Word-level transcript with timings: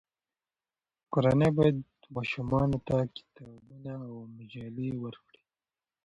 کورنۍ 1.11 1.49
باید 1.57 1.77
ماشومانو 2.15 2.77
ته 2.87 2.97
کتابونه 3.15 3.93
او 4.09 4.15
مجلې 4.37 4.89
ورکړي. 5.03 5.41